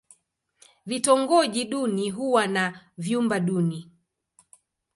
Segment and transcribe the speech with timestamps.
[0.85, 3.91] Vitongoji duni huwa na vyumba duni.